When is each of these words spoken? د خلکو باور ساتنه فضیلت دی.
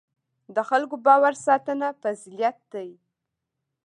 د 0.55 0.57
خلکو 0.69 0.95
باور 1.05 1.33
ساتنه 1.45 1.87
فضیلت 2.01 2.57
دی. 2.73 2.89